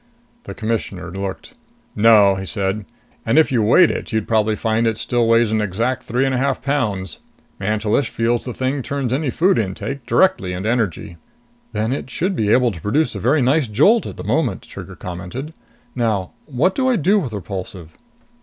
The 0.45 0.55
Commissioner 0.55 1.11
looked. 1.11 1.53
"No," 1.95 2.33
he 2.33 2.45
said. 2.47 2.85
"And 3.23 3.37
if 3.37 3.51
you 3.51 3.61
weighed 3.61 3.91
it, 3.91 4.11
you'd 4.11 4.27
probably 4.27 4.55
find 4.55 4.87
it 4.87 4.97
still 4.97 5.27
weighs 5.27 5.51
an 5.51 5.61
exact 5.61 6.01
three 6.01 6.25
and 6.25 6.33
a 6.33 6.39
half 6.39 6.59
pounds. 6.63 7.19
Mantelish 7.59 8.09
feels 8.09 8.43
the 8.45 8.51
thing 8.55 8.81
turns 8.81 9.13
any 9.13 9.29
food 9.29 9.59
intake 9.59 10.07
directly 10.07 10.53
into 10.53 10.67
energy." 10.71 11.17
"Then 11.71 11.93
it 11.93 12.09
should 12.09 12.35
be 12.35 12.49
able 12.49 12.71
to 12.71 12.81
produce 12.81 13.13
a 13.13 13.19
very 13.19 13.43
nice 13.43 13.67
jolt 13.67 14.07
at 14.07 14.17
the 14.17 14.23
moment," 14.23 14.63
Trigger 14.63 14.95
commented. 14.95 15.53
"Now, 15.93 16.33
what 16.47 16.73
do 16.73 16.87
I 16.87 16.95
do 16.95 17.19
with 17.19 17.31
Repulsive?" 17.31 17.95